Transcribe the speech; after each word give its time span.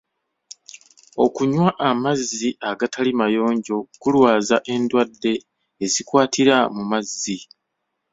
Okunywa 1.25 1.67
amazzi 1.89 2.49
agatali 2.69 3.11
mayonjo 3.21 3.77
kulwaza 4.01 4.57
endwadde 4.73 5.33
ezikwatira 5.85 6.55
mu 6.75 6.83
mazzi. 6.91 7.37